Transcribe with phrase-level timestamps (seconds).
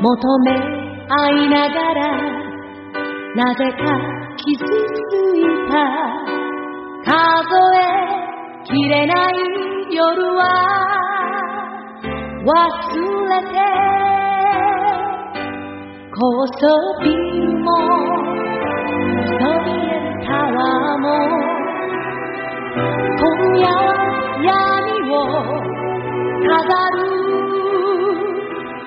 [0.00, 0.50] 求め
[1.08, 2.00] 合いながら
[3.34, 3.84] なぜか
[4.36, 4.68] 傷つ
[5.38, 6.24] いた。
[7.04, 7.12] 数
[7.76, 7.78] え
[8.64, 9.34] きれない
[9.92, 10.00] 夜
[10.36, 10.42] は
[12.42, 12.48] 忘
[13.28, 13.54] れて
[16.10, 16.62] 高層
[17.02, 18.13] ビルも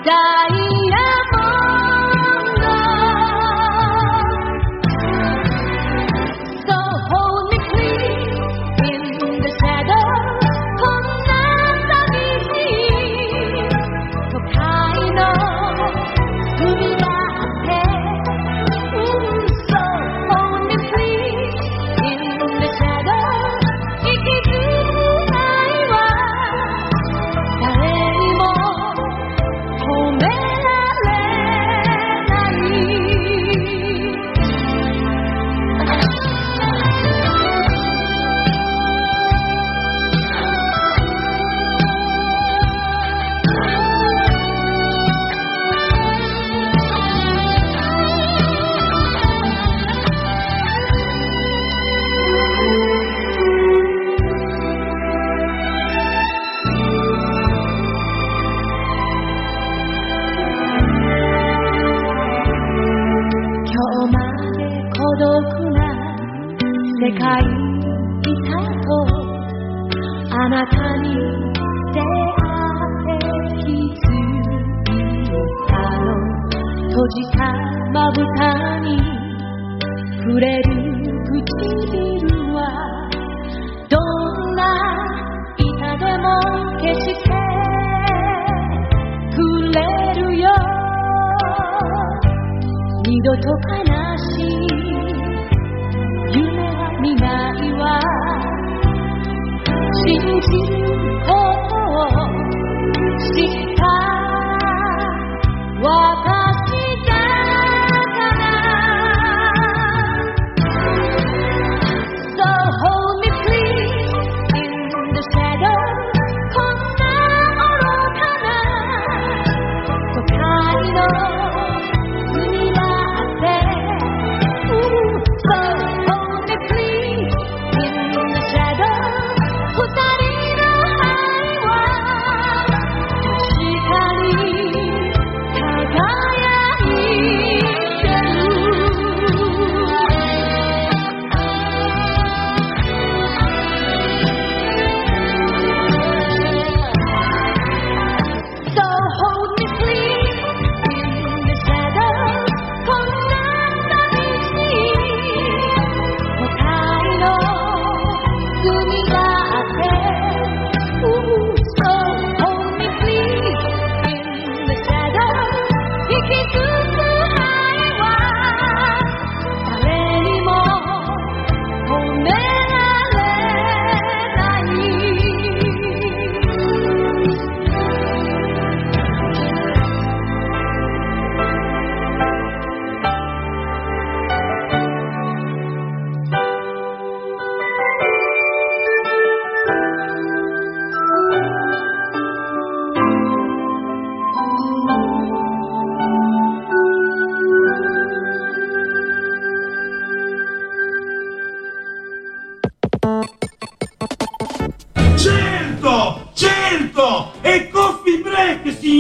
[0.08, 0.36] ya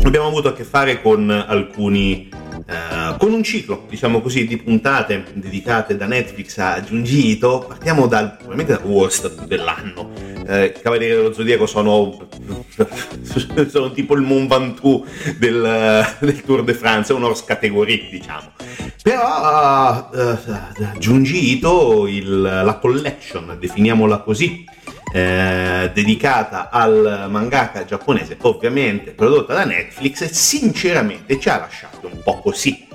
[0.05, 2.31] Abbiamo avuto a che fare con alcuni
[2.65, 7.65] Uh, con un ciclo, diciamo così, di puntate dedicate da Netflix a Junji Ito.
[7.67, 10.13] Partiamo dal, probabilmente dal worst dell'anno.
[10.47, 12.29] Uh, I Cavalieri dello Zodiaco sono,
[13.69, 15.05] sono tipo il Mont Ventoux
[15.39, 18.53] del, del, Tour de France, un horse category, diciamo.
[19.03, 24.65] Però uh, Junji Ito, il, la collection, definiamola così,
[25.13, 32.41] eh, dedicata al mangaka giapponese, ovviamente prodotta da Netflix, sinceramente ci ha lasciato un po'
[32.41, 32.87] così,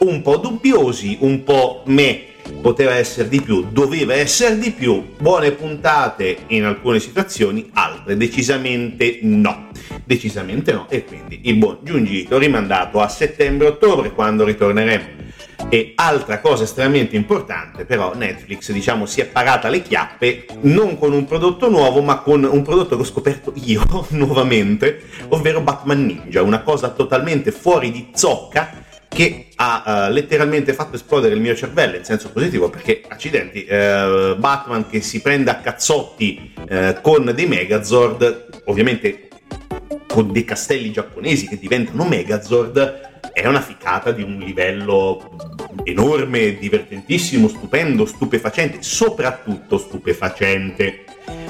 [0.00, 2.26] un po' dubbiosi, un po' me.
[2.60, 9.20] Poteva essere di più, doveva essere di più, buone puntate in alcune situazioni, altre decisamente
[9.22, 9.68] no.
[10.04, 10.86] Decisamente no.
[10.90, 15.20] E quindi il buon Giungito rimandato a settembre-ottobre quando ritorneremo
[15.68, 21.12] e altra cosa estremamente importante, però Netflix diciamo si è parata le chiappe non con
[21.12, 26.42] un prodotto nuovo, ma con un prodotto che ho scoperto io nuovamente, ovvero Batman Ninja,
[26.42, 28.80] una cosa totalmente fuori di zocca
[29.12, 34.36] che ha uh, letteralmente fatto esplodere il mio cervello in senso positivo perché accidenti uh,
[34.36, 39.28] Batman che si prende a cazzotti uh, con dei Megazord ovviamente
[40.08, 45.36] con dei castelli giapponesi che diventano Megazord è una ficata di un livello
[45.84, 51.04] enorme, divertentissimo, stupendo, stupefacente, soprattutto stupefacente.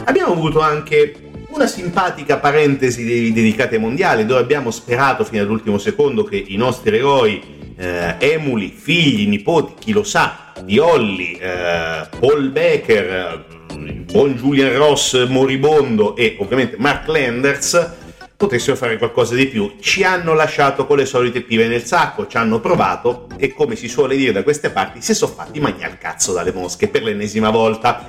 [0.04, 6.24] Abbiamo avuto anche una simpatica parentesi dedicata ai mondiali, dove abbiamo sperato fino all'ultimo secondo
[6.24, 7.42] che i nostri eroi,
[7.76, 13.44] eh, emuli, figli, nipoti, chi lo sa, di Holly, eh, Paul Becker,
[13.76, 18.00] il buon Julian Ross moribondo e ovviamente Mark Landers,
[18.42, 19.76] potessero fare qualcosa di più.
[19.78, 23.86] Ci hanno lasciato con le solite pive nel sacco, ci hanno provato e come si
[23.86, 27.50] suole dire da queste parti si sono fatti mangiare il cazzo dalle mosche per l'ennesima
[27.50, 28.04] volta.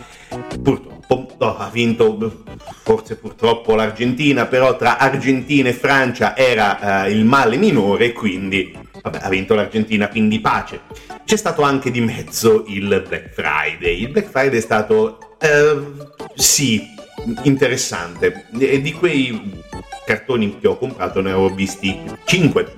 [0.64, 2.44] Purtroppo no, ha vinto
[2.82, 9.20] forse purtroppo l'Argentina, però tra Argentina e Francia era uh, il male minore, quindi vabbè,
[9.22, 10.82] ha vinto l'Argentina, quindi pace.
[11.24, 14.02] C'è stato anche di mezzo il Black Friday.
[14.02, 16.88] Il Black Friday è stato uh, sì,
[17.44, 18.48] interessante.
[18.58, 19.62] E di quei
[20.06, 22.74] cartoni che ho comprato ne avevo visti 5.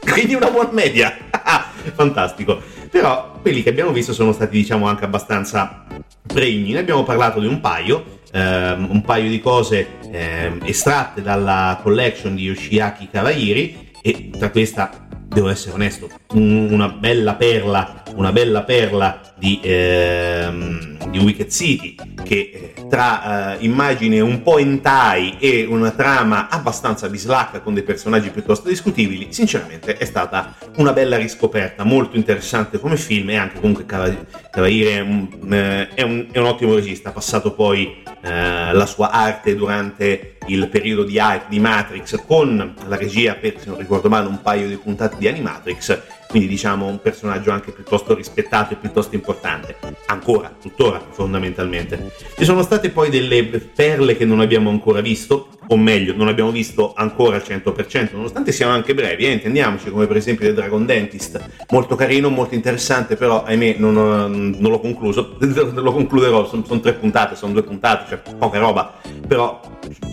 [0.00, 1.16] Quindi una buona media.
[1.94, 2.60] Fantastico.
[2.90, 5.84] Però quelli che abbiamo visto sono stati, diciamo, anche abbastanza
[6.26, 6.72] pregni.
[6.72, 8.18] Ne abbiamo parlato di un paio.
[8.32, 15.08] Ehm, un paio di cose ehm, estratte dalla collection di Yoshiaki Kawahiri e tra questa
[15.10, 22.72] devo essere onesto, una bella perla, una bella perla di, ehm, di Wicked City che
[22.76, 28.30] eh, tra eh, immagine un po' hentai e una trama abbastanza bislacca con dei personaggi
[28.30, 33.84] piuttosto discutibili, sinceramente è stata una bella riscoperta, molto interessante come film e anche comunque
[33.84, 40.36] Cavaliere è eh, è un ottimo regista, ha passato poi eh, la sua arte durante
[40.46, 44.40] il periodo di hype di Matrix con la regia per, se non ricordo male, un
[44.40, 49.76] paio di puntate di Animatrix quindi diciamo un personaggio anche piuttosto rispettato e piuttosto importante,
[50.06, 52.12] ancora, tuttora fondamentalmente.
[52.36, 56.50] Ci sono state poi delle perle che non abbiamo ancora visto, o meglio, non abbiamo
[56.50, 60.84] visto ancora al 100%, nonostante siano anche brevi, eh, intendiamoci, come per esempio The Dragon
[60.84, 66.80] Dentist, molto carino, molto interessante, però ahimè non, non l'ho concluso, lo concluderò, sono, sono
[66.80, 68.94] tre puntate, sono due puntate, cioè poca roba,
[69.26, 69.60] però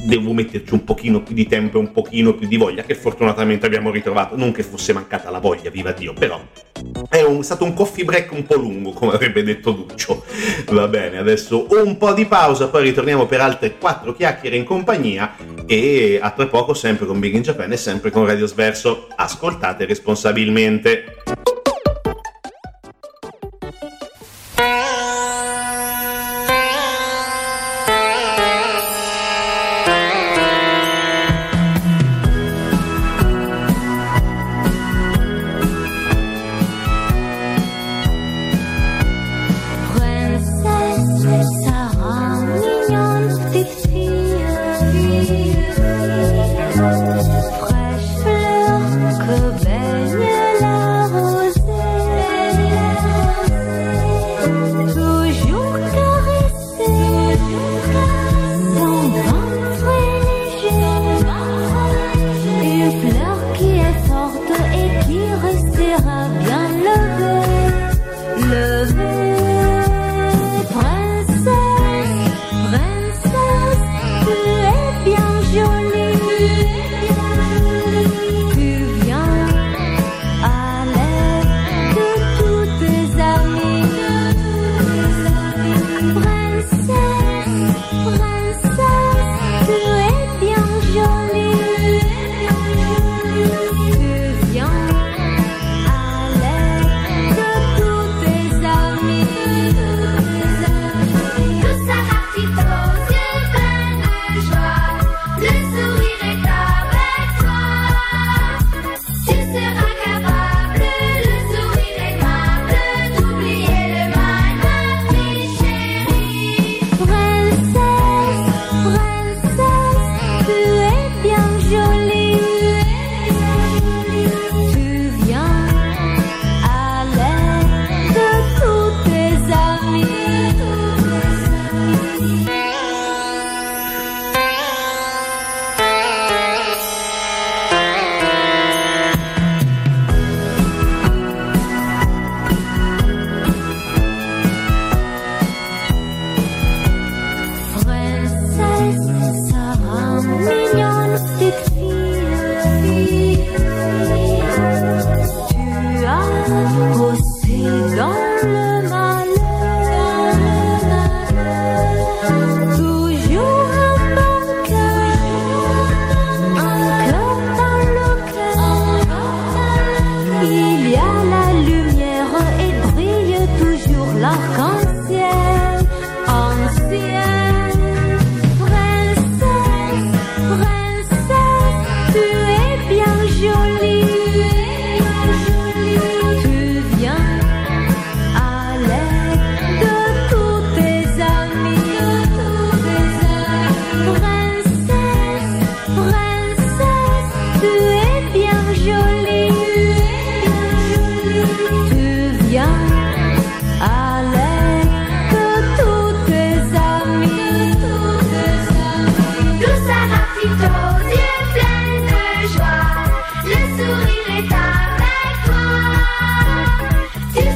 [0.06, 3.66] devo metterci un pochino più di tempo e un pochino più di voglia, che fortunatamente
[3.66, 6.40] abbiamo ritrovato, non che fosse mancata la voglia, viva Dio, però
[7.10, 10.24] è un, stato un coffee break un po' lungo, come avrebbe detto Duccio.
[10.72, 15.34] Va bene, adesso un po' di pausa, poi ritorniamo per altre quattro chiacchiere in compagnia
[15.66, 19.08] e a tra poco sempre con Big in Japan e sempre con Radio Sverso.
[19.16, 21.16] Ascoltate responsabilmente.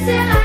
[0.05, 0.40] said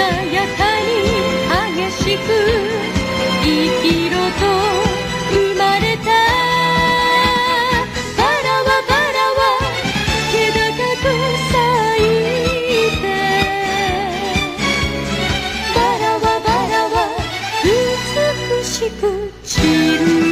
[0.00, 0.90] やかに
[1.78, 2.28] 激しく
[3.42, 3.46] 生
[3.82, 4.42] きろと
[5.30, 6.04] 生まれた
[8.16, 9.40] バラはバラは
[10.30, 10.60] 気高
[11.02, 11.04] く
[11.52, 11.54] 咲
[11.98, 13.04] いて
[15.74, 16.96] バラはバラは
[17.64, 19.02] 美しく
[19.44, 19.50] 散
[19.98, 20.29] る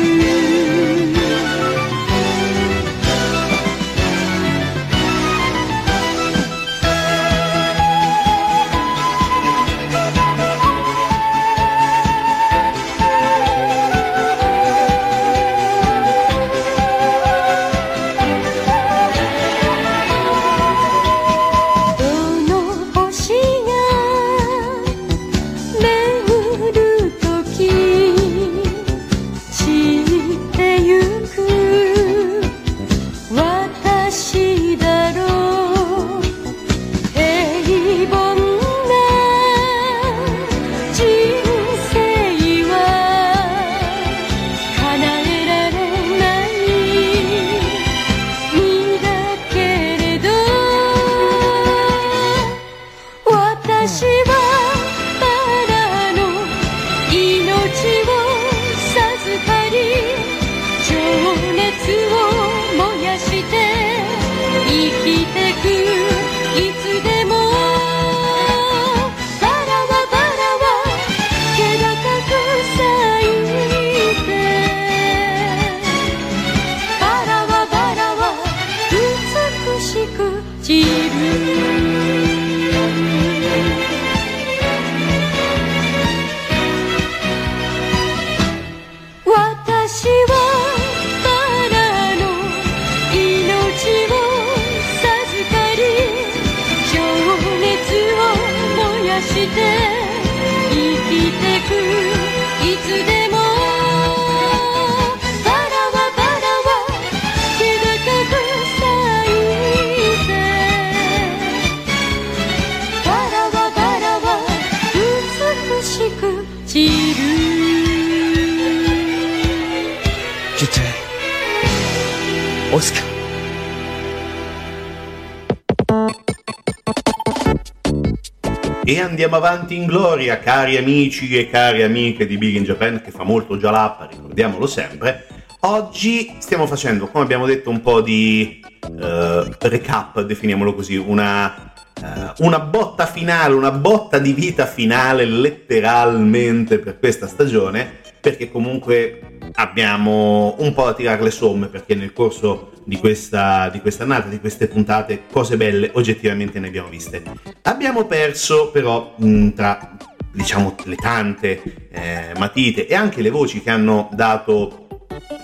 [129.20, 133.24] andiamo avanti in gloria, cari amici e cari amiche di Big in Japan, che fa
[133.24, 135.26] molto gialappa, ricordiamolo sempre.
[135.62, 142.44] Oggi stiamo facendo, come abbiamo detto, un po' di uh, recap, definiamolo così, una, uh,
[142.44, 150.54] una botta finale, una botta di vita finale letteralmente per questa stagione, perché comunque abbiamo
[150.60, 154.40] un po' da tirare le somme, perché nel corso di questa, di questa annata, di
[154.40, 157.22] queste puntate, cose belle oggettivamente ne abbiamo viste.
[157.62, 159.94] Abbiamo perso però mh, tra
[160.32, 164.86] diciamo le tante eh, matite e anche le voci che hanno dato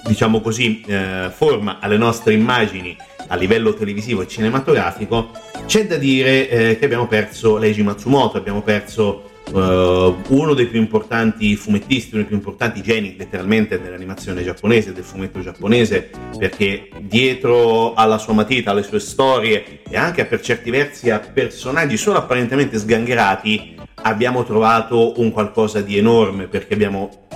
[0.07, 5.31] diciamo così eh, forma alle nostre immagini a livello televisivo e cinematografico
[5.67, 10.81] c'è da dire eh, che abbiamo perso Leiji Matsumoto abbiamo perso uh, uno dei più
[10.81, 17.95] importanti fumettisti, uno dei più importanti geni letteralmente dell'animazione giapponese, del fumetto giapponese, perché dietro
[17.95, 22.79] alla sua matita, alle sue storie e anche per certi versi a personaggi solo apparentemente
[22.79, 27.27] sgangherati, abbiamo trovato un qualcosa di enorme perché abbiamo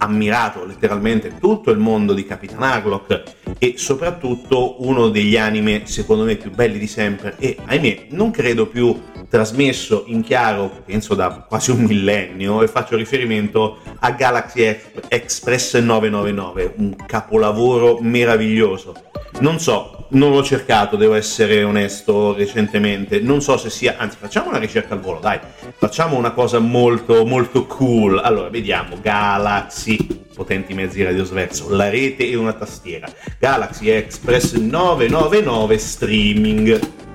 [0.00, 3.22] ammirato letteralmente tutto il mondo di Capitan Harlock
[3.58, 8.66] e soprattutto uno degli anime secondo me più belli di sempre e ahimè non credo
[8.66, 8.96] più
[9.28, 14.76] trasmesso in chiaro, penso da quasi un millennio, e faccio riferimento a Galaxy
[15.08, 18.94] Express 999, un capolavoro meraviglioso.
[19.40, 23.20] Non so, non l'ho cercato, devo essere onesto, recentemente.
[23.20, 25.38] Non so se sia, anzi, facciamo una ricerca al volo, dai.
[25.76, 28.18] Facciamo una cosa molto, molto cool.
[28.18, 33.08] Allora, vediamo, Galaxy, potenti mezzi radiosverso, la rete e una tastiera.
[33.38, 37.06] Galaxy Express 999 streaming.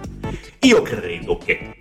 [0.63, 1.75] Io credo che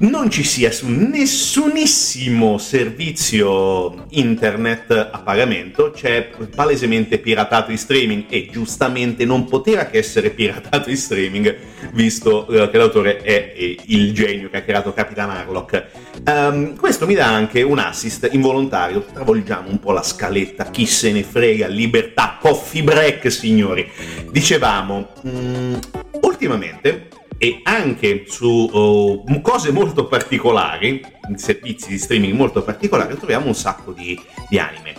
[0.00, 8.48] non ci sia su nessunissimo servizio internet a pagamento, c'è palesemente piratato in streaming e
[8.50, 11.56] giustamente non poteva che essere piratato in streaming,
[11.92, 15.86] visto eh, che l'autore è il genio che ha creato Capitan Harlock.
[16.26, 21.12] Um, questo mi dà anche un assist involontario, travolgiamo un po' la scaletta, chi se
[21.12, 23.88] ne frega, libertà, coffee break signori.
[24.32, 25.78] Dicevamo, um,
[26.22, 31.02] ultimamente e anche su uh, cose molto particolari,
[31.36, 34.92] servizi di streaming molto particolari, troviamo un sacco di, di anime.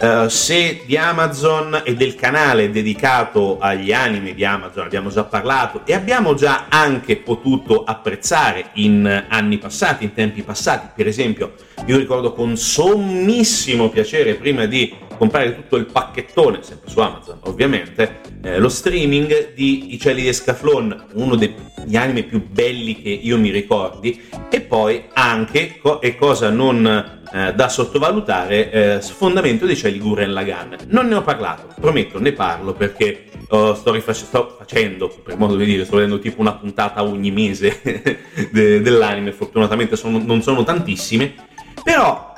[0.00, 5.82] Uh, se di Amazon e del canale dedicato agli anime di Amazon abbiamo già parlato
[5.84, 11.54] e abbiamo già anche potuto apprezzare in anni passati, in tempi passati, per esempio
[11.86, 18.20] io ricordo con sommissimo piacere prima di comprare tutto il pacchettone, sempre su Amazon ovviamente,
[18.42, 23.38] eh, lo streaming di I cieli di Escaflon, uno degli anime più belli che io
[23.38, 29.76] mi ricordi, e poi anche, co- e cosa non eh, da sottovalutare, eh, Sfondamento dei
[29.76, 30.74] cieli Gurren Lagann.
[30.88, 35.56] Non ne ho parlato, prometto, ne parlo perché oh, sto, rifac- sto, facendo, per modo
[35.56, 37.80] di dire, sto vedendo tipo una puntata ogni mese
[38.52, 41.34] de- dell'anime, fortunatamente sono, non sono tantissime,
[41.82, 42.34] però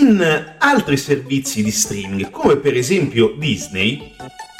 [0.00, 4.14] in altri servizi di streaming, come per esempio Disney,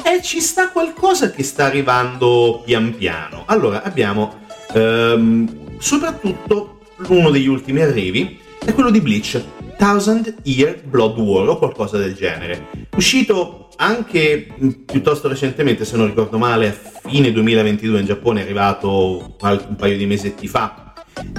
[0.04, 3.44] eh, ci sta qualcosa che sta arrivando pian piano.
[3.46, 4.40] Allora, abbiamo
[4.72, 9.42] ehm, soprattutto uno degli ultimi arrivi, è quello di Bleach,
[9.78, 12.88] Thousand Year Blood War o qualcosa del genere.
[12.94, 18.44] Uscito anche mm, piuttosto recentemente, se non ricordo male, a fine 2022 in Giappone, è
[18.44, 20.89] arrivato un paio di mesetti fa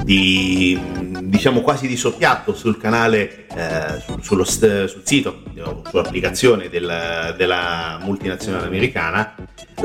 [0.04, 0.80] di
[1.22, 5.44] diciamo quasi di soppiatto sul canale, eh, sullo, sul sito,
[5.89, 9.36] sull'applicazione del, della multinazionale americana,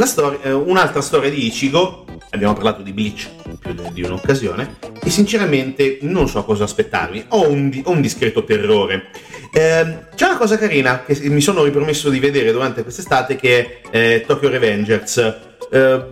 [0.05, 3.29] storia, eh, un'altra storia di Ichigo, abbiamo parlato di Bleach
[3.61, 9.11] più di un'occasione, e sinceramente non so cosa aspettarmi, ho un, ho un discreto terrore.
[9.53, 13.97] Eh, c'è una cosa carina che mi sono ripromesso di vedere durante quest'estate che è
[13.97, 15.17] eh, Tokyo Revengers.
[15.71, 16.05] Eh,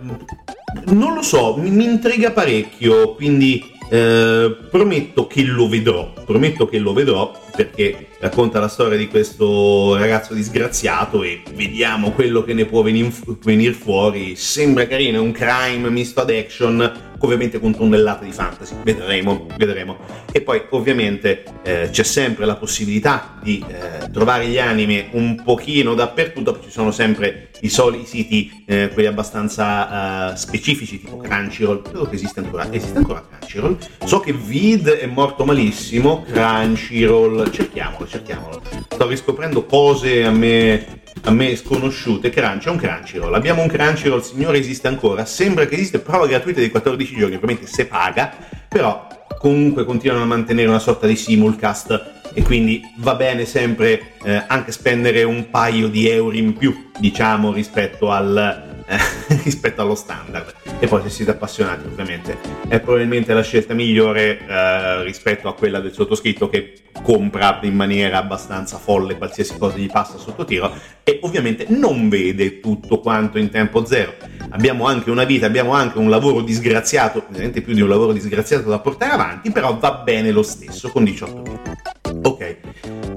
[0.85, 6.79] non lo so, mi, mi intriga parecchio, quindi eh, prometto che lo vedrò, prometto che
[6.79, 12.65] lo vedrò perché racconta la storia di questo ragazzo disgraziato e vediamo quello che ne
[12.65, 13.11] può venire,
[13.43, 14.35] venire fuori.
[14.35, 18.75] Sembra carino, è un crime misto ad action, ovviamente con tonnellate di fantasy.
[18.83, 19.97] Vedremo, vedremo.
[20.31, 25.93] E poi ovviamente eh, c'è sempre la possibilità di eh, trovare gli anime un pochino
[25.93, 32.07] dappertutto, ci sono sempre i soliti siti, eh, quelli abbastanza uh, specifici, tipo Crunchyroll, credo
[32.07, 33.77] che esiste ancora, esiste ancora Crunchyroll.
[34.05, 38.61] So che Vid è morto malissimo, Crunchyroll, cerchiamolo, cerchiamolo.
[38.87, 43.33] Sto riscoprendo cose a me a me sconosciute, Crunch è un Crunchyroll.
[43.33, 45.25] Abbiamo un Crunchyroll, signore, esiste ancora.
[45.25, 48.33] Sembra che esiste prova gratuita di 14 giorni, ovviamente se paga,
[48.67, 49.07] però
[49.39, 54.73] comunque continuano a mantenere una sorta di simulcast e quindi va bene sempre eh, anche
[54.73, 58.83] spendere un paio di euro in più, diciamo, rispetto al,
[59.43, 60.53] rispetto allo standard.
[60.79, 65.79] E poi se siete appassionati, ovviamente, è probabilmente la scelta migliore eh, rispetto a quella
[65.79, 71.19] del sottoscritto che compra in maniera abbastanza folle qualsiasi cosa gli passa sotto tiro e
[71.21, 74.13] ovviamente non vede tutto quanto in tempo zero.
[74.49, 78.67] Abbiamo anche una vita, abbiamo anche un lavoro disgraziato, ovviamente più di un lavoro disgraziato
[78.67, 82.04] da portare avanti, però va bene lo stesso con 18 minuti.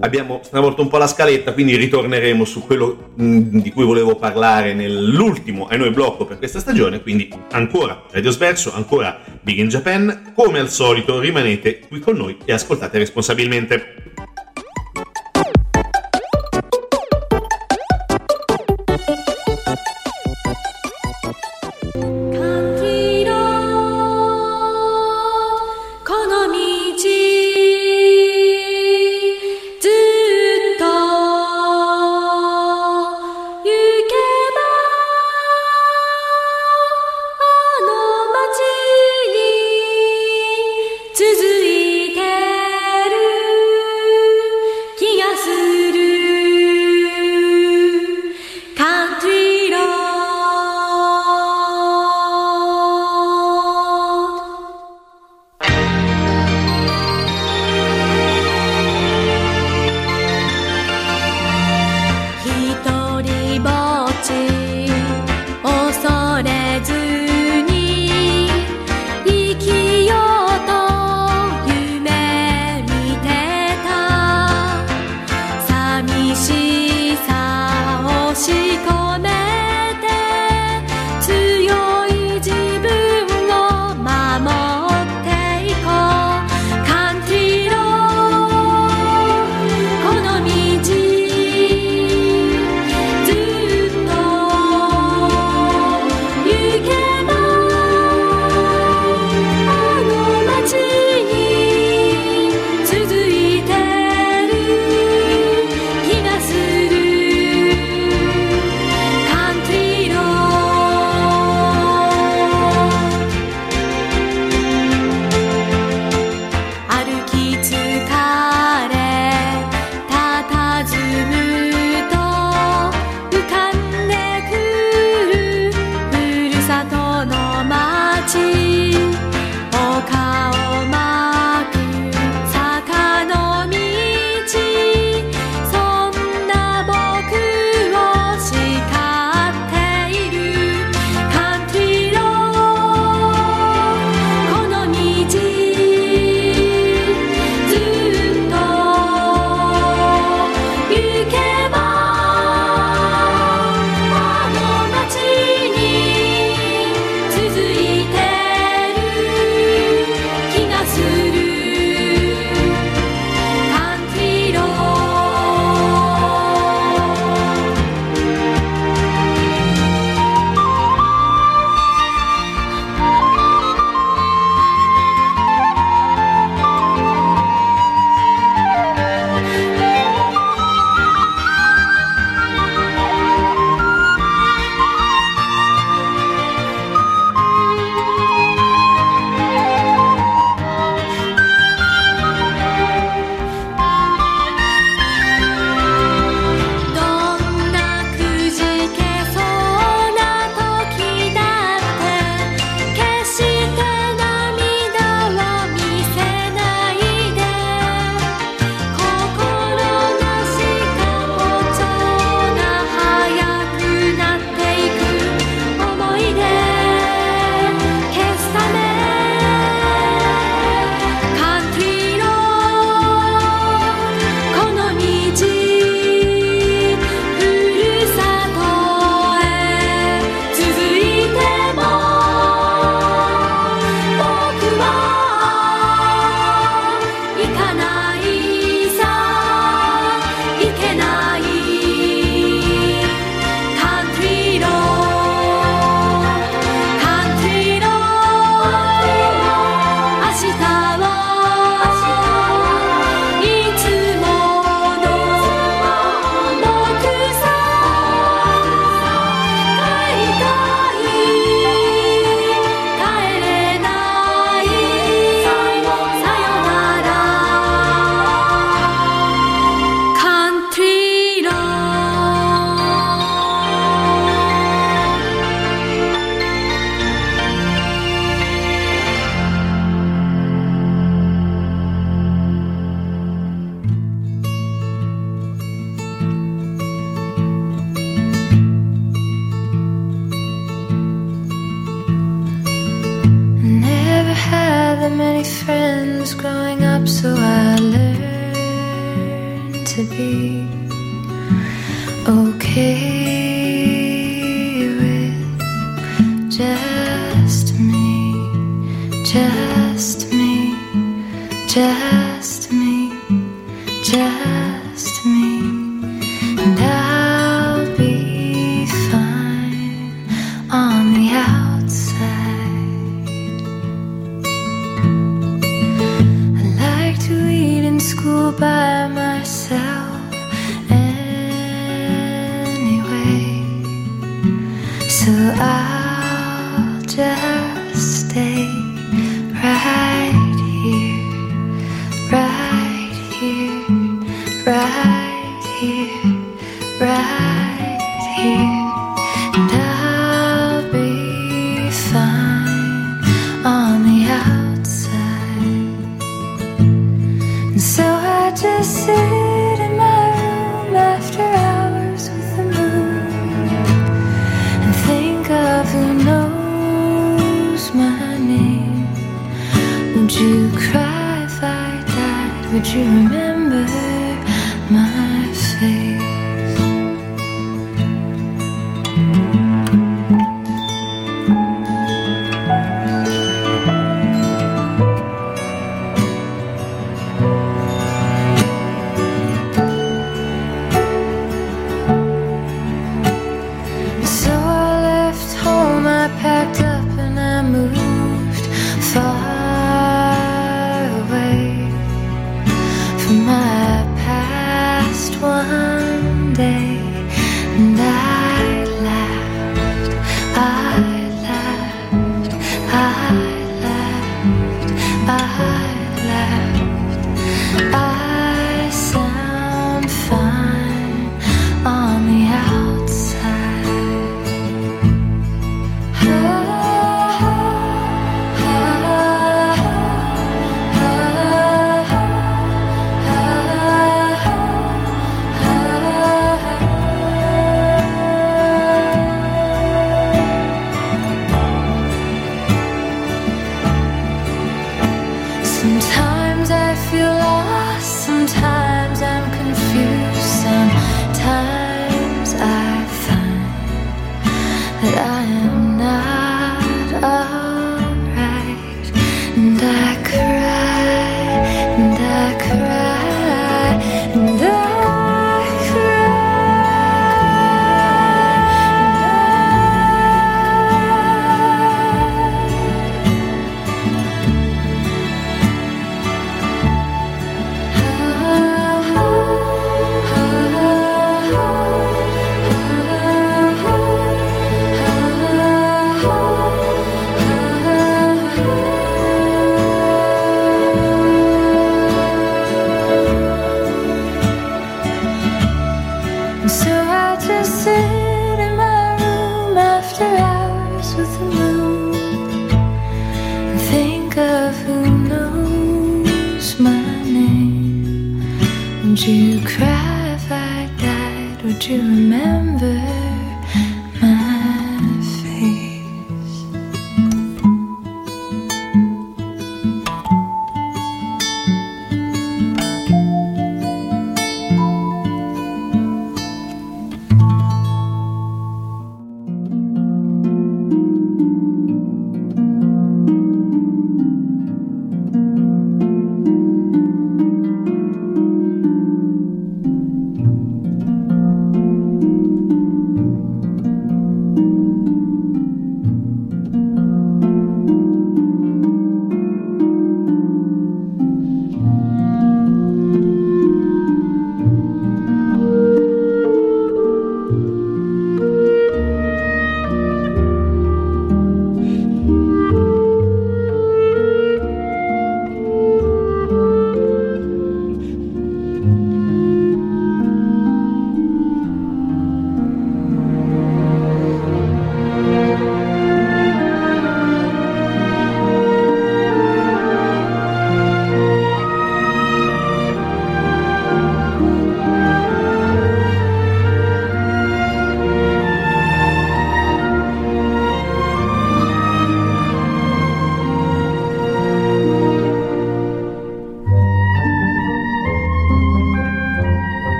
[0.00, 4.72] Abbiamo stravolto un po' la scaletta, quindi ritorneremo su quello mm, di cui volevo parlare
[4.72, 10.32] nell'ultimo e noi blocco per questa stagione, quindi ancora Radio Sverso, ancora Big in Japan,
[10.34, 13.94] come al solito rimanete qui con noi e ascoltate responsabilmente.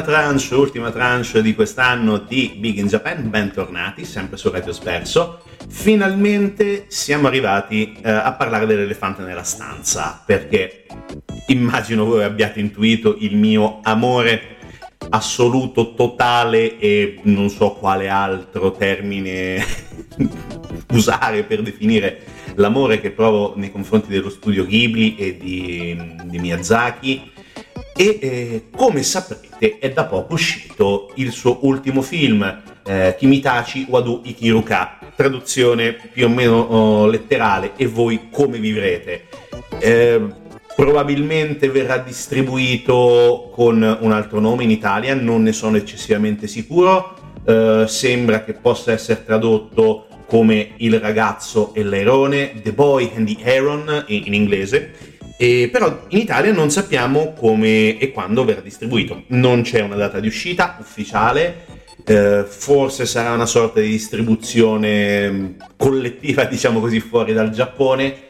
[0.00, 5.42] Ultima tranche, ultima tranche di quest'anno di Big in Japan, bentornati, sempre su Radio Sperso.
[5.68, 10.86] Finalmente siamo arrivati eh, a parlare dell'elefante nella stanza, perché
[11.48, 14.56] immagino voi abbiate intuito il mio amore
[15.10, 19.62] assoluto, totale e non so quale altro termine
[20.92, 22.22] usare per definire
[22.54, 27.32] l'amore che provo nei confronti dello studio Ghibli e di, di Miyazaki
[27.96, 34.22] e eh, come saprete è da poco uscito il suo ultimo film eh, Kimitachi Wadu
[34.24, 34.98] Ikiruka.
[35.14, 39.26] Traduzione più o meno oh, letterale e voi come vivrete?
[39.78, 40.20] Eh,
[40.74, 47.16] probabilmente verrà distribuito con un altro nome in Italia non ne sono eccessivamente sicuro.
[47.44, 53.42] Eh, sembra che possa essere tradotto come Il ragazzo e l'airone The Boy and the
[53.42, 55.09] Heron in, in inglese
[55.42, 59.22] e però in Italia non sappiamo come e quando verrà distribuito.
[59.28, 61.64] Non c'è una data di uscita ufficiale,
[62.04, 65.46] eh, forse sarà una sorta di distribuzione mm,
[65.78, 68.28] collettiva, diciamo così, fuori dal Giappone.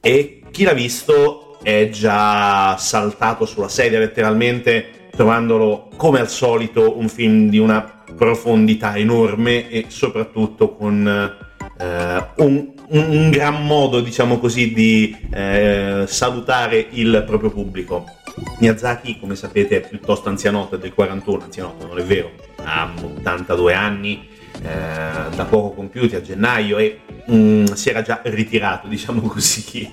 [0.00, 7.08] E chi l'ha visto è già saltato sulla sedia letteralmente, trovandolo come al solito un
[7.08, 11.48] film di una profondità enorme e soprattutto con
[11.80, 18.04] eh, un un, gran modo, diciamo così, di eh, salutare il proprio pubblico.
[18.58, 22.30] Miyazaki, come sapete, è piuttosto anzianotto, è del 41, anzianotto non è vero,
[22.64, 24.28] ha 82 anni,
[24.62, 27.00] eh, da poco compiuti a gennaio e
[27.30, 29.90] mm, si era già ritirato, diciamo così,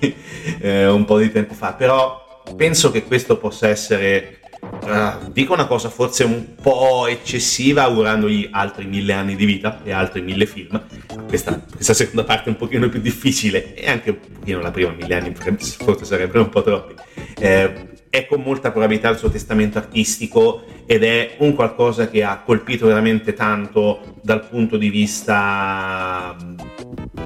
[0.60, 5.66] eh, un po' di tempo fa, però penso che questo possa essere Uh, dico una
[5.66, 10.82] cosa forse un po' eccessiva augurandogli altri mille anni di vita e altri mille film.
[11.26, 14.90] Questa, questa, seconda parte è un pochino più difficile e anche un pochino la prima
[14.90, 16.94] mille anni forse sarebbero un po' troppi.
[17.38, 22.40] Eh, è con molta probabilità il suo testamento artistico ed è un qualcosa che ha
[22.40, 26.34] colpito veramente tanto dal punto di vista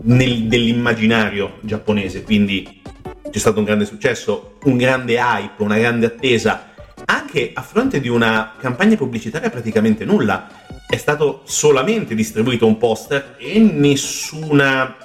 [0.03, 2.23] nel, dell'immaginario giapponese.
[2.23, 2.81] Quindi
[3.31, 6.72] c'è stato un grande successo un grande hype una grande attesa
[7.05, 10.49] anche a fronte di una campagna pubblicitaria praticamente nulla.
[10.87, 14.97] È stato solamente distribuito un poster e nessuna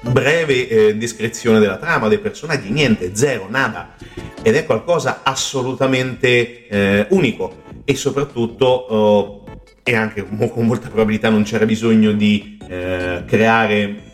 [0.00, 3.94] breve eh, descrizione della trama, dei personaggi, niente, zero, nada.
[4.42, 9.44] Ed è qualcosa assolutamente eh, unico e soprattutto, oh,
[9.82, 14.06] e anche con molta probabilità non c'era bisogno di eh, creare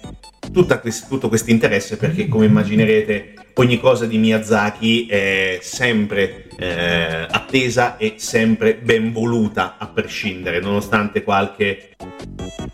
[0.80, 7.96] quest- tutto questo interesse perché come immaginerete ogni cosa di Miyazaki è sempre eh, attesa
[7.96, 11.90] e sempre ben voluta a prescindere, nonostante qualche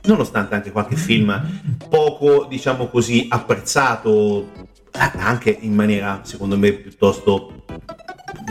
[0.03, 7.65] nonostante anche qualche film poco, diciamo così, apprezzato anche in maniera, secondo me, piuttosto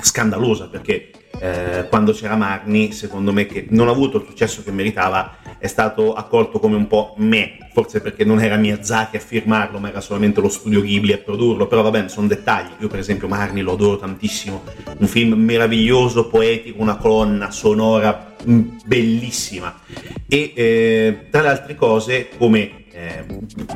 [0.01, 4.71] scandalosa, perché eh, quando c'era Marni, secondo me, che non ha avuto il successo che
[4.71, 9.79] meritava, è stato accolto come un po' me, forse perché non era Miyazaki a firmarlo,
[9.79, 12.71] ma era solamente lo studio Ghibli a produrlo, però va bene, sono dettagli.
[12.79, 14.63] Io per esempio Marni lo adoro tantissimo,
[14.97, 19.79] un film meraviglioso, poetico, una colonna sonora mm, bellissima.
[20.27, 23.23] E eh, tra le altre cose, come eh,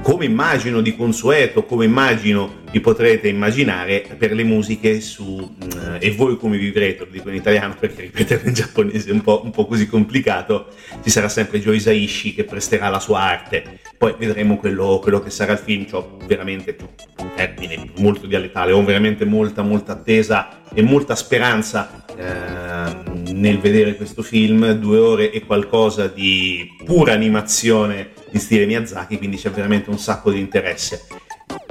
[0.01, 6.11] come immagino di consueto, come immagino vi potrete immaginare per le musiche su uh, E
[6.11, 9.51] voi come vivrete, lo dico in italiano perché ripetere in giapponese è un po', un
[9.51, 10.67] po', così complicato,
[11.01, 15.29] ci sarà sempre Joe Isaishi che presterà la sua arte, poi vedremo quello, quello che
[15.29, 16.75] sarà il film, ho veramente
[17.19, 23.95] un termine molto dialettale, ho veramente molta molta attesa e molta speranza eh, nel vedere
[23.95, 29.89] questo film, due ore e qualcosa di pura animazione in stile Miyazaki, quindi c'è veramente
[29.89, 31.05] un sacco di interesse.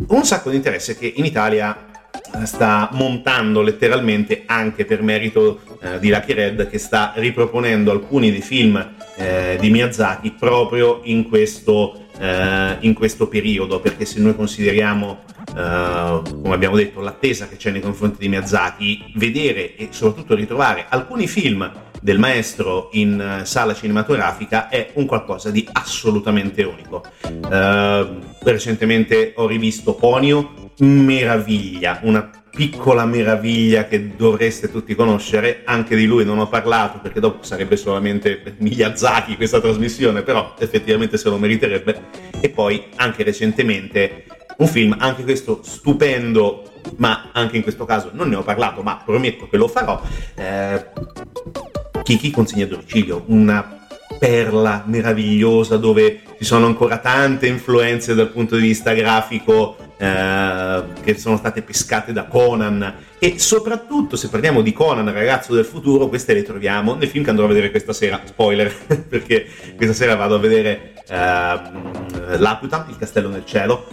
[0.09, 1.87] Un sacco di interesse che in Italia
[2.35, 8.31] eh, sta montando letteralmente anche per merito eh, di Lucky Red che sta riproponendo alcuni
[8.31, 14.35] dei film eh, di Miyazaki proprio in questo, eh, in questo periodo perché se noi
[14.35, 15.25] consideriamo
[15.57, 20.87] eh, come abbiamo detto l'attesa che c'è nei confronti di Miyazaki vedere e soprattutto ritrovare
[20.89, 21.71] alcuni film
[22.03, 27.05] del maestro in eh, sala cinematografica è un qualcosa di assolutamente unico.
[27.23, 36.05] Uh, recentemente ho rivisto Ponio, meraviglia, una piccola meraviglia che dovreste tutti conoscere, anche di
[36.05, 41.39] lui non ho parlato perché dopo sarebbe solamente Miyazaki questa trasmissione, però effettivamente se lo
[41.39, 42.03] meriterebbe.
[42.41, 44.25] E poi anche recentemente
[44.59, 46.65] un film, anche questo stupendo,
[46.97, 50.01] ma anche in questo caso non ne ho parlato, ma prometto che lo farò.
[50.35, 51.71] Eh,
[52.03, 53.81] Kiki consegna domicilio, una
[54.19, 61.17] perla meravigliosa dove ci sono ancora tante influenze dal punto di vista grafico eh, che
[61.17, 62.95] sono state pescate da Conan.
[63.19, 67.31] E soprattutto se parliamo di Conan, ragazzo del futuro, queste le troviamo nel film che
[67.31, 68.75] andrò a vedere questa sera, spoiler,
[69.09, 69.47] perché
[69.77, 73.87] questa sera vado a vedere eh, Laputa, il castello nel cielo,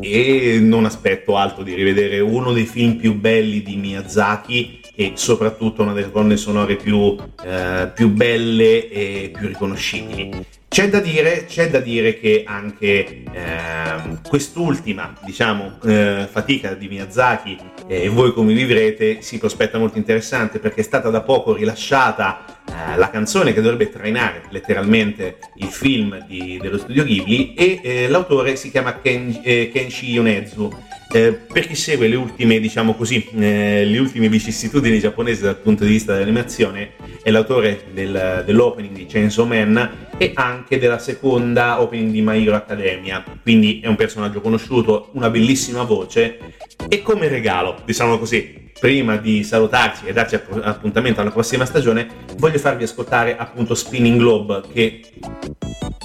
[0.00, 5.82] e non aspetto altro di rivedere uno dei film più belli di Miyazaki e soprattutto
[5.82, 10.44] una delle colonne sonore più, eh, più belle e più riconoscibili.
[10.68, 17.56] C'è da dire, c'è da dire che anche eh, quest'ultima diciamo, eh, fatica di Miyazaki
[17.86, 22.44] eh, e voi come vivrete si prospetta molto interessante perché è stata da poco rilasciata
[22.68, 28.08] eh, la canzone che dovrebbe trainare letteralmente il film di, dello studio Ghibli e eh,
[28.08, 30.70] l'autore si chiama Ken, eh, Kenshi Yonezu
[31.16, 35.84] eh, per chi segue le ultime, diciamo così, eh, le ultime vicissitudini giapponesi dal punto
[35.84, 36.90] di vista dell'animazione,
[37.22, 42.54] è l'autore del, dell'opening di Chainsaw Man e anche della seconda opening di My Hero
[42.54, 43.24] Academia.
[43.42, 46.38] Quindi è un personaggio conosciuto, una bellissima voce
[46.86, 52.58] e come regalo, diciamo così, prima di salutarci e darci appuntamento alla prossima stagione, voglio
[52.58, 55.00] farvi ascoltare appunto Spinning Globe che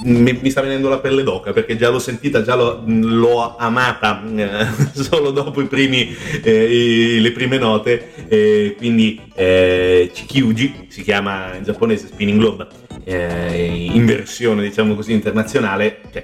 [0.04, 4.24] mi, mi sta venendo la pelle d'oca perché già l'ho sentita, già l'ho, l'ho amata
[4.36, 4.68] eh,
[5.02, 11.64] solo dopo primi, eh, i, le prime note, eh, quindi eh, Chikyuji si chiama in
[11.64, 12.68] giapponese Spinning Globe
[13.04, 16.24] eh, in versione diciamo così internazionale, cioè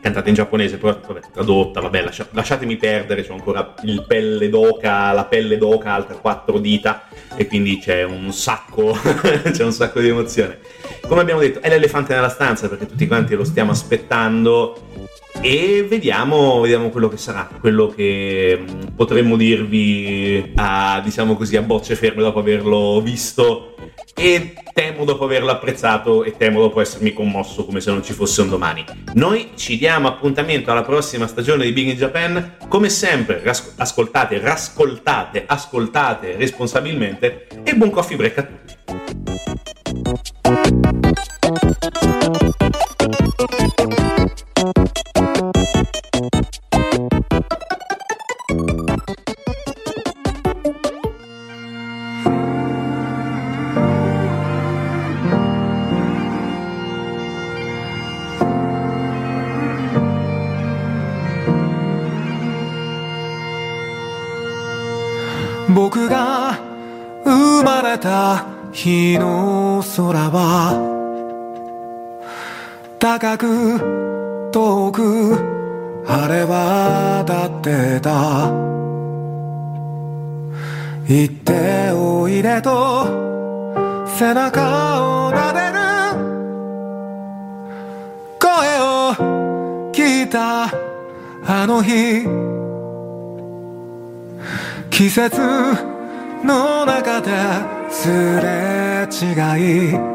[0.00, 5.12] cantata in giapponese, però vabbè, tradotta, vabbè, lascia, lasciatemi perdere, c'è ancora il pelle d'oca,
[5.12, 8.92] la pelle d'oca alta quattro dita e quindi c'è un sacco,
[9.50, 10.58] c'è un sacco di emozione.
[11.06, 14.76] Come abbiamo detto, è l'elefante nella stanza perché tutti quanti lo stiamo aspettando
[15.40, 21.62] e vediamo, vediamo quello che sarà, quello che mm, potremmo dirvi a, diciamo così, a
[21.62, 23.74] bocce ferme dopo averlo visto
[24.14, 28.40] e temo dopo averlo apprezzato e temo dopo essermi commosso come se non ci fosse
[28.40, 28.84] un domani.
[29.14, 34.38] Noi ci diamo appuntamento alla prossima stagione di Big in Japan, come sempre ras- ascoltate,
[34.38, 39.63] rascoltate, ascoltate responsabilmente e buon coffee break a tutti.
[65.74, 66.58] 僕が
[67.24, 70.93] 生まれた日の空は
[73.04, 75.36] 高く遠く
[76.06, 78.48] 晴れ渡ってた。
[81.06, 83.04] 行っておいでと
[84.06, 85.84] 背中を撫でる。
[88.40, 89.12] 声を
[89.92, 90.72] 聞いた
[91.46, 92.24] あの日。
[94.88, 95.42] 季節
[96.42, 97.30] の中で
[97.90, 98.08] す
[98.40, 100.13] れ違い。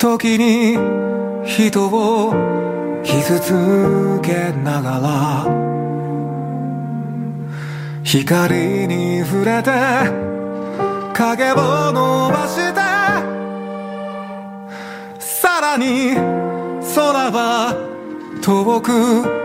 [0.00, 0.78] 時に
[1.44, 2.32] 人を
[3.04, 5.44] 傷つけながら
[8.02, 9.70] 光に触れて
[11.12, 12.80] 影を伸ばして
[15.18, 17.76] さらに空は
[18.40, 19.40] 遠く。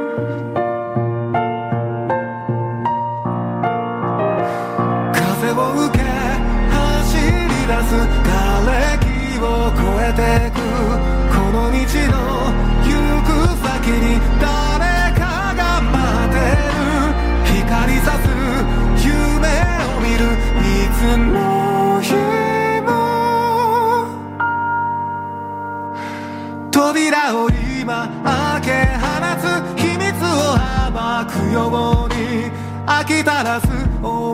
[5.58, 7.32] を受け走り
[7.68, 7.74] 出
[8.20, 8.25] す
[10.16, 10.56] てく
[11.30, 12.16] この道の
[12.84, 12.89] 行
[13.24, 13.28] く
[13.68, 14.04] 先に
[14.39, 15.22] 誰か
[15.56, 15.93] が待
[16.30, 16.74] ってる。
[17.43, 18.24] 光さす
[19.06, 19.12] 夢
[19.84, 20.24] を見る。
[20.62, 21.30] いつの
[22.02, 22.14] 日
[22.82, 22.88] も。
[26.72, 28.68] 扉を今開け
[28.98, 29.04] 放
[29.41, 29.43] つ。
[29.76, 30.58] 秘密を
[30.91, 30.96] 暴
[31.30, 31.58] くよ
[32.06, 32.20] うに
[32.86, 33.68] 飽きたらす
[34.02, 34.34] 思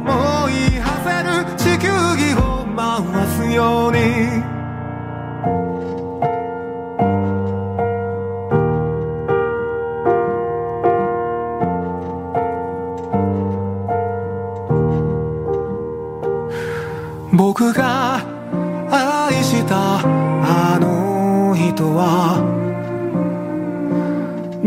[0.49, 1.29] い馳せる。
[1.57, 1.87] 地球
[2.17, 2.39] 儀を
[2.75, 2.79] 回
[3.27, 4.60] すように。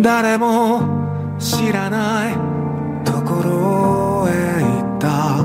[0.04, 0.82] 誰も
[1.38, 2.34] 知らない
[3.06, 5.38] ところへ行った。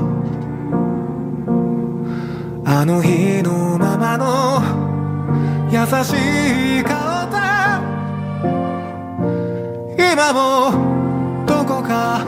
[2.70, 4.60] あの日のままの
[5.70, 6.12] 優し
[6.80, 7.38] い顔で
[10.12, 12.26] 今もどこか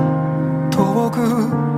[0.70, 1.71] 遠く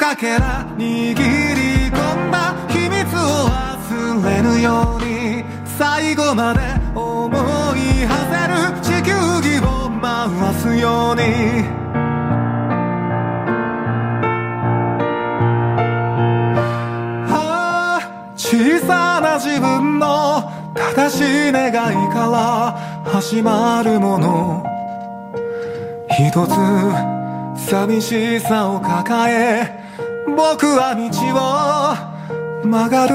[0.00, 1.14] かけら握り
[1.90, 5.44] 込んだ秘密を忘れぬように
[5.78, 6.60] 最後まで
[6.94, 7.28] 思
[7.76, 7.80] い。
[8.06, 11.22] 馳せる地球儀を回すように
[17.28, 21.20] ああ小さな自分の正し
[21.50, 21.72] い願い
[22.10, 22.72] から
[23.04, 24.64] 始まるもの。
[26.08, 29.79] 一つ寂しさを抱え
[30.36, 31.02] 僕は道
[31.34, 33.14] を曲がる。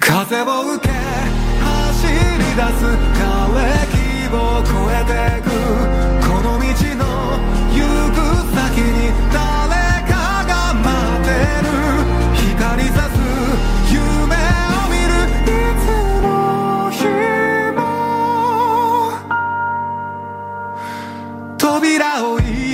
[0.00, 0.92] 風を受け
[1.62, 2.12] 走り
[2.54, 2.84] 出す。
[3.14, 3.58] 枯れ
[3.92, 3.96] 木
[4.34, 5.50] を越えて
[5.90, 5.95] く。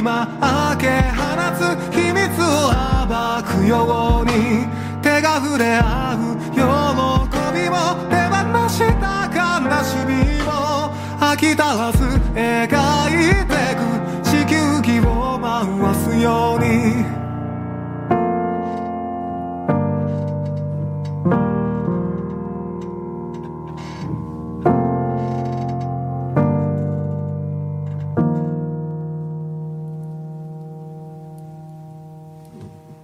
[0.03, 1.23] 今開け放
[1.55, 1.63] つ
[1.95, 2.75] 秘密を
[3.07, 3.15] 暴
[3.47, 4.67] くように
[5.01, 6.59] 手が触れ合う喜
[7.55, 7.77] びも
[8.11, 8.35] 手放
[8.69, 9.39] した悲
[9.85, 10.51] しみも
[11.21, 12.19] 飽き足らず